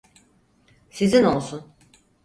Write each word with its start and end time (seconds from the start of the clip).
Sizin 0.89 1.23
olsun. 1.23 1.73